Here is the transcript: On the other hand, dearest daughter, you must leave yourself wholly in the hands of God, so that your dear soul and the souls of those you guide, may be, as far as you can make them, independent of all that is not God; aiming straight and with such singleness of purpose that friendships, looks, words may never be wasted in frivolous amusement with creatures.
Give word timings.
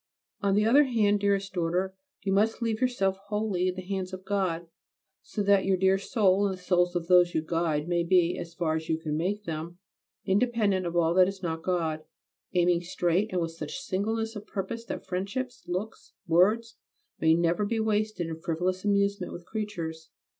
On 0.39 0.55
the 0.55 0.65
other 0.65 0.85
hand, 0.85 1.19
dearest 1.19 1.53
daughter, 1.53 1.93
you 2.23 2.33
must 2.33 2.59
leave 2.59 2.81
yourself 2.81 3.17
wholly 3.27 3.67
in 3.67 3.75
the 3.75 3.83
hands 3.83 4.13
of 4.13 4.25
God, 4.25 4.65
so 5.21 5.43
that 5.43 5.63
your 5.63 5.77
dear 5.77 5.99
soul 5.99 6.47
and 6.47 6.57
the 6.57 6.59
souls 6.59 6.95
of 6.95 7.05
those 7.05 7.35
you 7.35 7.43
guide, 7.43 7.87
may 7.87 8.01
be, 8.03 8.35
as 8.35 8.55
far 8.55 8.75
as 8.75 8.89
you 8.89 8.97
can 8.97 9.15
make 9.15 9.43
them, 9.43 9.77
independent 10.25 10.87
of 10.87 10.95
all 10.95 11.13
that 11.13 11.27
is 11.27 11.43
not 11.43 11.61
God; 11.61 12.03
aiming 12.55 12.81
straight 12.81 13.31
and 13.31 13.41
with 13.43 13.51
such 13.51 13.77
singleness 13.77 14.35
of 14.35 14.47
purpose 14.47 14.83
that 14.85 15.05
friendships, 15.05 15.65
looks, 15.67 16.13
words 16.25 16.77
may 17.19 17.35
never 17.35 17.63
be 17.63 17.79
wasted 17.79 18.25
in 18.25 18.39
frivolous 18.41 18.83
amusement 18.83 19.31
with 19.31 19.45
creatures. 19.45 20.09